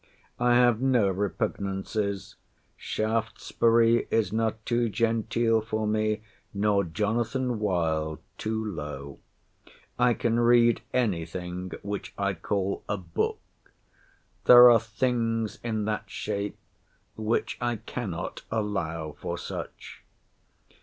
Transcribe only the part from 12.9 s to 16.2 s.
book. There are things in that